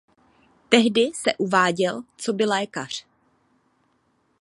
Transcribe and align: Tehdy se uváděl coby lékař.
Tehdy 0.69 1.11
se 1.13 1.33
uváděl 1.37 2.03
coby 2.17 2.45
lékař. 2.45 3.05